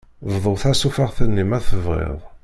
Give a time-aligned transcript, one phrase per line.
[0.31, 2.19] Bḍu tasufeɣt-nni ma tebɣiḍ.